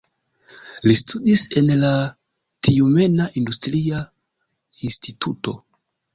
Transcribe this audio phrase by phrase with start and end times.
[0.85, 1.91] Li studis en la
[2.69, 4.01] Tjumena Industria
[4.91, 5.57] Instituto.